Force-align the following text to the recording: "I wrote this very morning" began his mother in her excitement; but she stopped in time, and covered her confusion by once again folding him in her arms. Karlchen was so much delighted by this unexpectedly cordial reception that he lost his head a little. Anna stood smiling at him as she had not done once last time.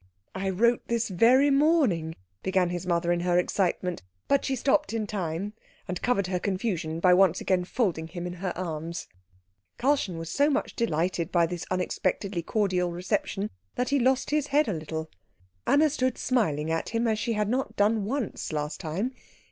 "I 0.33 0.49
wrote 0.49 0.87
this 0.87 1.09
very 1.09 1.51
morning" 1.51 2.15
began 2.41 2.71
his 2.71 2.87
mother 2.87 3.11
in 3.11 3.19
her 3.19 3.37
excitement; 3.37 4.01
but 4.27 4.43
she 4.43 4.55
stopped 4.55 4.93
in 4.93 5.05
time, 5.05 5.53
and 5.87 6.01
covered 6.01 6.25
her 6.25 6.39
confusion 6.39 6.99
by 6.99 7.13
once 7.13 7.39
again 7.39 7.65
folding 7.65 8.07
him 8.07 8.25
in 8.25 8.33
her 8.41 8.51
arms. 8.57 9.07
Karlchen 9.77 10.17
was 10.17 10.31
so 10.31 10.49
much 10.49 10.75
delighted 10.75 11.31
by 11.31 11.45
this 11.45 11.67
unexpectedly 11.69 12.41
cordial 12.41 12.91
reception 12.91 13.51
that 13.75 13.89
he 13.89 13.99
lost 13.99 14.31
his 14.31 14.47
head 14.47 14.67
a 14.67 14.73
little. 14.73 15.07
Anna 15.67 15.87
stood 15.87 16.17
smiling 16.17 16.71
at 16.71 16.89
him 16.89 17.07
as 17.07 17.19
she 17.19 17.33
had 17.33 17.47
not 17.47 17.75
done 17.75 18.03
once 18.03 18.51
last 18.51 18.79
time. 18.79 19.11